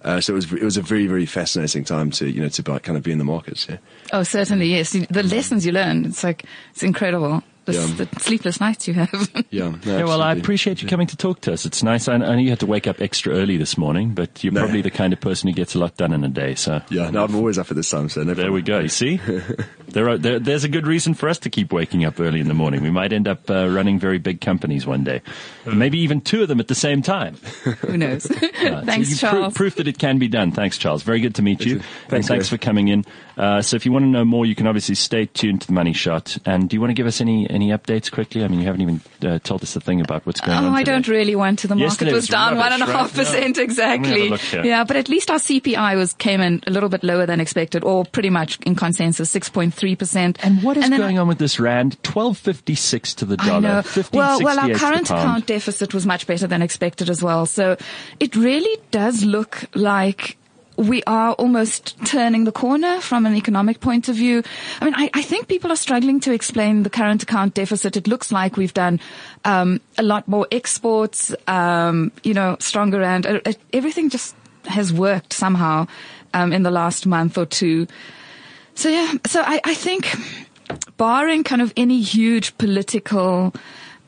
Uh, 0.03 0.21
so 0.21 0.33
it 0.33 0.35
was 0.35 0.53
it 0.53 0.61
was 0.63 0.77
a 0.77 0.81
very 0.81 1.07
very 1.07 1.25
fascinating 1.25 1.83
time 1.83 2.11
to 2.11 2.29
you 2.29 2.41
know 2.41 2.49
to 2.49 2.61
be- 2.63 2.79
kind 2.79 2.97
of 2.97 3.03
be 3.03 3.11
in 3.11 3.17
the 3.17 3.23
markets. 3.25 3.67
Yeah. 3.69 3.77
oh, 4.13 4.23
certainly 4.23 4.67
yes. 4.67 4.91
The 4.91 5.23
lessons 5.23 5.65
you 5.65 5.71
learn, 5.71 6.05
it's 6.05 6.23
like 6.23 6.43
it's 6.71 6.83
incredible. 6.83 7.41
The, 7.65 7.73
Yeah. 7.73 7.85
the 8.05 8.19
sleepless 8.21 8.61
nights 8.61 8.87
you 8.87 8.93
have. 8.93 9.29
Yeah, 9.49 9.71
no, 9.71 9.77
Yeah, 9.97 10.03
well, 10.05 10.21
I 10.21 10.31
appreciate 10.33 10.81
you 10.81 10.87
coming 10.87 11.07
to 11.07 11.17
talk 11.17 11.41
to 11.41 11.51
us. 11.51 11.65
It's 11.65 11.83
nice. 11.83 12.07
I, 12.07 12.13
I 12.13 12.17
know 12.17 12.37
you 12.37 12.49
had 12.51 12.61
to 12.61 12.65
wake 12.65 12.87
up 12.87 13.01
extra 13.01 13.33
early 13.33 13.57
this 13.57 13.77
morning, 13.77 14.13
but 14.13 14.41
you're 14.41 14.53
No. 14.53 14.61
probably 14.61 14.81
the 14.81 14.89
kind 14.91 15.11
of 15.11 15.19
person 15.19 15.49
who 15.49 15.53
gets 15.53 15.75
a 15.75 15.79
lot 15.79 15.97
done 15.97 16.13
in 16.13 16.23
a 16.23 16.29
day. 16.29 16.55
So 16.55 16.79
Yeah, 16.89 17.09
no, 17.09 17.25
I'm 17.25 17.35
always 17.35 17.57
up 17.57 17.69
at 17.69 17.75
this 17.75 17.89
time. 17.89 18.07
So 18.07 18.23
no 18.23 18.33
there 18.35 18.53
we 18.53 18.61
go. 18.61 18.79
You 18.79 18.87
see, 18.87 19.19
there 19.87 20.09
are, 20.09 20.17
there, 20.17 20.39
there's 20.39 20.63
a 20.63 20.69
good 20.69 20.85
reason 20.87 21.13
for 21.13 21.29
us 21.29 21.39
to 21.39 21.49
keep 21.49 21.71
waking 21.73 22.05
up 22.05 22.19
early 22.19 22.39
in 22.39 22.47
the 22.47 22.53
morning. 22.53 22.81
We 22.81 22.89
might 22.91 23.13
end 23.13 23.27
up 23.27 23.49
uh, 23.49 23.67
running 23.69 23.99
very 23.99 24.17
big 24.17 24.41
companies 24.41 24.85
one 24.85 25.03
day, 25.03 25.21
maybe 25.65 25.99
even 25.99 26.21
two 26.21 26.41
of 26.43 26.47
them 26.47 26.59
at 26.59 26.67
the 26.67 26.75
same 26.75 27.01
time. 27.01 27.35
Who 27.81 27.97
knows? 27.97 28.29
Uh, 28.57 28.83
Thanks, 28.83 29.09
so 29.09 29.13
you 29.13 29.19
pro- 29.31 29.39
Charles. 29.39 29.53
proof 29.53 29.75
that 29.75 29.87
it 29.87 29.97
can 29.99 30.17
be 30.17 30.27
done. 30.27 30.51
Thanks, 30.51 30.77
Charles. 30.77 31.03
Very 31.03 31.19
good 31.21 31.35
to 31.35 31.41
meet 31.41 31.63
you. 31.63 31.79
Thanks, 31.79 32.11
and 32.11 32.25
thanks 32.25 32.49
for 32.49 32.57
coming 32.57 32.87
in. 32.87 33.05
Uh, 33.37 33.61
so 33.61 33.75
if 33.75 33.85
you 33.85 33.91
want 33.91 34.03
to 34.03 34.07
know 34.09 34.25
more, 34.25 34.45
you 34.45 34.55
can 34.55 34.65
obviously 34.67 34.95
stay 34.95 35.25
tuned 35.27 35.61
to 35.61 35.67
the 35.67 35.73
Money 35.73 35.93
Shot. 35.93 36.37
And 36.45 36.67
do 36.67 36.75
you 36.75 36.81
want 36.81 36.89
to 36.89 36.95
give 36.95 37.05
us 37.05 37.21
any 37.21 37.47
any 37.49 37.69
updates 37.69 38.11
quickly? 38.11 38.43
I 38.43 38.47
mean, 38.47 38.59
you 38.59 38.65
haven't 38.65 38.81
even 38.81 39.01
uh, 39.23 39.39
told 39.39 39.61
us 39.61 39.75
a 39.75 39.79
thing 39.79 40.01
about 40.01 40.25
what's 40.25 40.41
going 40.41 40.57
on. 40.57 40.65
Oh, 40.65 40.73
I 40.73 40.79
today. 40.79 40.91
don't 40.91 41.07
really 41.07 41.35
want 41.35 41.59
to. 41.59 41.67
The 41.67 41.75
market 41.75 41.85
Yesterday 41.85 42.13
was 42.13 42.23
was 42.23 42.29
down 42.29 42.57
one 42.57 42.73
and 42.73 42.81
a 42.81 42.85
half 42.87 43.13
percent 43.13 43.57
exactly. 43.59 44.09
Let 44.09 44.15
me 44.15 44.21
have 44.21 44.27
a 44.29 44.31
look 44.31 44.41
here. 44.41 44.65
Yeah, 44.65 44.83
but 44.83 44.97
at 44.97 45.07
least 45.07 45.29
our 45.29 45.37
CPI 45.39 45.95
was 45.95 46.13
came 46.13 46.41
in 46.41 46.63
a 46.67 46.71
little 46.71 46.89
bit 46.89 47.03
lower 47.03 47.25
than 47.27 47.39
expected, 47.39 47.83
or 47.83 48.03
pretty 48.05 48.31
much 48.31 48.57
in 48.65 48.75
consensus, 48.75 49.29
six 49.29 49.49
point 49.49 49.73
three 49.73 49.86
percent. 49.95 50.37
And 50.43 50.63
what 50.63 50.77
is 50.77 50.89
going 50.89 51.19
on 51.19 51.27
with 51.27 51.37
this 51.37 51.59
rand? 51.59 52.01
Twelve 52.03 52.37
fifty 52.37 52.75
six 52.75 53.13
to 53.15 53.25
the 53.25 53.37
dollar. 53.37 53.83
Well, 54.13 54.39
well, 54.41 54.59
our 54.59 54.67
68 54.67 54.77
current 54.77 55.09
account 55.09 55.45
deficit 55.45 55.93
was 55.93 56.05
much 56.05 56.27
better 56.27 56.47
than 56.47 56.61
expected 56.61 57.09
as 57.09 57.21
well. 57.21 57.45
So 57.45 57.77
it 58.19 58.35
really 58.35 58.81
does 58.91 59.23
look 59.23 59.63
like 59.75 60.37
we 60.77 61.01
are 61.03 61.33
almost 61.33 61.97
turning 62.05 62.43
the 62.43 62.51
corner 62.51 63.01
from 63.01 63.25
an 63.25 63.35
economic 63.35 63.79
point 63.79 64.07
of 64.09 64.15
view. 64.15 64.43
I 64.79 64.85
mean, 64.85 64.93
I, 64.95 65.09
I 65.13 65.21
think 65.23 65.47
people 65.47 65.71
are 65.71 65.75
struggling 65.75 66.19
to 66.21 66.31
explain 66.31 66.83
the 66.83 66.89
current 66.89 67.23
account 67.23 67.55
deficit. 67.55 67.97
It 67.97 68.07
looks 68.07 68.31
like 68.31 68.57
we've 68.57 68.73
done 68.73 68.99
um, 69.43 69.81
a 69.97 70.03
lot 70.03 70.27
more 70.27 70.47
exports, 70.51 71.33
um, 71.47 72.11
you 72.23 72.33
know, 72.33 72.57
stronger 72.59 73.01
and 73.01 73.25
uh, 73.25 73.39
uh, 73.45 73.53
everything 73.73 74.09
just 74.09 74.35
has 74.65 74.93
worked 74.93 75.33
somehow 75.33 75.87
um, 76.33 76.53
in 76.53 76.63
the 76.63 76.71
last 76.71 77.05
month 77.05 77.37
or 77.37 77.45
two. 77.45 77.87
So 78.77 78.89
yeah, 78.89 79.11
so 79.25 79.41
I, 79.41 79.59
I 79.63 79.73
think 79.73 80.07
barring 80.97 81.43
kind 81.43 81.63
of 81.63 81.73
any 81.75 81.99
huge 81.99 82.55
political 82.59 83.51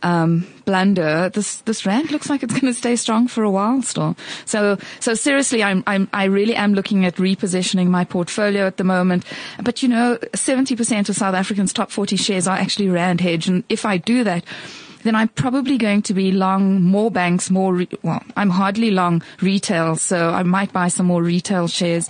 um, 0.03 0.45
blunder, 0.65 1.29
this 1.29 1.61
this 1.61 1.87
rand 1.87 2.11
looks 2.11 2.29
like 2.29 2.43
it's 2.43 2.53
going 2.53 2.71
to 2.71 2.77
stay 2.77 2.95
strong 2.95 3.27
for 3.27 3.43
a 3.43 3.49
while 3.49 3.81
still. 3.81 4.15
So 4.45 4.77
so 4.99 5.15
seriously, 5.15 5.63
I'm 5.63 5.83
I'm 5.87 6.07
I 6.13 6.25
really 6.25 6.55
am 6.55 6.75
looking 6.75 7.03
at 7.03 7.15
repositioning 7.15 7.87
my 7.87 8.05
portfolio 8.05 8.67
at 8.67 8.77
the 8.77 8.83
moment. 8.83 9.25
But 9.59 9.81
you 9.81 9.89
know, 9.89 10.19
70% 10.33 11.09
of 11.09 11.15
South 11.15 11.33
Africans' 11.33 11.73
top 11.73 11.89
40 11.89 12.15
shares 12.15 12.47
are 12.47 12.55
actually 12.55 12.89
rand 12.89 13.21
hedge, 13.21 13.47
and 13.47 13.63
if 13.69 13.85
I 13.85 13.97
do 13.97 14.23
that. 14.23 14.43
Then 15.01 15.15
I'm 15.15 15.29
probably 15.29 15.77
going 15.77 16.01
to 16.03 16.13
be 16.13 16.33
long 16.33 16.81
more 16.81 17.09
banks, 17.09 17.49
more, 17.49 17.73
re- 17.73 17.87
well, 18.03 18.21
I'm 18.35 18.49
hardly 18.49 18.91
long 18.91 19.23
retail, 19.39 19.95
so 19.95 20.31
I 20.31 20.43
might 20.43 20.73
buy 20.73 20.89
some 20.89 21.05
more 21.05 21.23
retail 21.23 21.69
shares. 21.69 22.09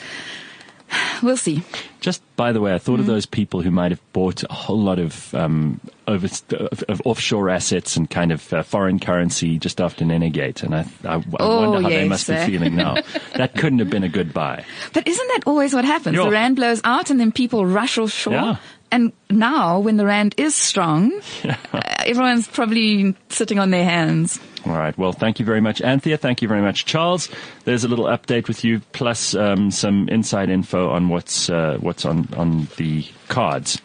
We'll 1.21 1.35
see. 1.37 1.63
Just 1.99 2.21
by 2.37 2.53
the 2.53 2.61
way, 2.61 2.73
I 2.73 2.77
thought 2.77 2.93
Mm-hmm. 2.93 3.01
of 3.01 3.07
those 3.07 3.25
people 3.25 3.61
who 3.61 3.71
might 3.71 3.91
have 3.91 3.99
bought 4.13 4.43
a 4.49 4.53
whole 4.53 4.79
lot 4.79 4.99
of 4.99 5.35
um, 5.35 5.81
over 6.07 6.27
of, 6.51 6.83
of 6.87 7.01
offshore 7.03 7.49
assets 7.49 7.97
and 7.97 8.09
kind 8.09 8.31
of 8.31 8.53
uh, 8.53 8.63
foreign 8.63 8.99
currency 8.99 9.59
just 9.59 9.81
after 9.81 10.05
Nenegate, 10.05 10.63
and 10.63 10.73
I, 10.73 10.85
I, 11.03 11.15
I 11.17 11.23
Oh, 11.41 11.59
wonder 11.71 11.81
how 11.83 11.89
they 11.89 11.99
yes, 12.03 12.09
must 12.09 12.27
be 12.27 12.33
eh? 12.35 12.45
feeling 12.45 12.75
now. 12.77 12.95
that 13.35 13.53
couldn't 13.55 13.79
have 13.79 13.89
been 13.89 14.05
a 14.05 14.09
good 14.09 14.33
buy. 14.33 14.63
But 14.93 15.07
isn't 15.09 15.27
that 15.27 15.41
always 15.45 15.73
what 15.73 15.83
happens? 15.83 16.15
Yeah. 16.15 16.23
The 16.23 16.31
rand 16.31 16.55
blows 16.55 16.79
out 16.85 17.09
and 17.09 17.19
then 17.19 17.33
people 17.33 17.65
rush 17.65 17.97
offshore. 17.97 18.33
Yeah. 18.33 18.55
And 18.91 19.11
now, 19.29 19.79
when 19.79 19.97
the 19.97 20.05
rand 20.05 20.33
is 20.37 20.55
strong, 20.55 21.11
uh, 21.43 21.55
everyone's 21.99 22.47
probably 22.47 23.13
sitting 23.27 23.59
on 23.59 23.69
their 23.71 23.83
hands. 23.83 24.39
All 24.69 24.77
right. 24.77 24.95
Well, 24.99 25.11
thank 25.13 25.39
you 25.39 25.45
very 25.45 25.61
much, 25.61 25.81
Anthea. 25.81 26.15
Thank 26.17 26.43
you 26.43 26.47
very 26.47 26.61
much, 26.61 26.85
Charles. 26.85 27.27
There's 27.65 27.83
a 27.83 27.87
little 27.87 28.05
update 28.05 28.47
with 28.47 28.63
you, 28.63 28.81
plus 28.91 29.33
um, 29.33 29.71
some 29.71 30.07
inside 30.09 30.49
info 30.49 30.91
on 30.91 31.09
what's 31.09 31.49
uh, 31.49 31.79
what's 31.81 32.05
on 32.05 32.29
on 32.37 32.67
the 32.77 33.03
cards 33.29 33.77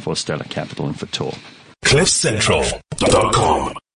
for 0.00 0.16
Stellar 0.16 0.44
Capital 0.44 0.86
and 0.86 0.98
for 0.98 1.04
Tor. 1.06 1.34
CliffCentral.com 1.84 3.80